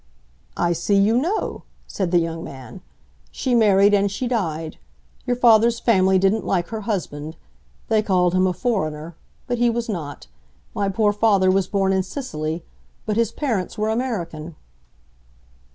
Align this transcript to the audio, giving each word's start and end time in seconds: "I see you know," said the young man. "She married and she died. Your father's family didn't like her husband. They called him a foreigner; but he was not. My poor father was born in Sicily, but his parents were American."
"I 0.57 0.73
see 0.73 0.95
you 0.95 1.15
know," 1.15 1.61
said 1.85 2.09
the 2.09 2.17
young 2.17 2.43
man. 2.43 2.81
"She 3.29 3.53
married 3.53 3.93
and 3.93 4.09
she 4.09 4.27
died. 4.27 4.79
Your 5.27 5.35
father's 5.35 5.79
family 5.79 6.17
didn't 6.17 6.43
like 6.43 6.69
her 6.69 6.81
husband. 6.89 7.35
They 7.87 8.01
called 8.01 8.33
him 8.33 8.47
a 8.47 8.51
foreigner; 8.53 9.15
but 9.45 9.59
he 9.59 9.69
was 9.69 9.87
not. 9.87 10.25
My 10.73 10.89
poor 10.89 11.13
father 11.13 11.51
was 11.51 11.67
born 11.67 11.93
in 11.93 12.01
Sicily, 12.01 12.65
but 13.05 13.15
his 13.15 13.31
parents 13.31 13.77
were 13.77 13.89
American." 13.89 14.55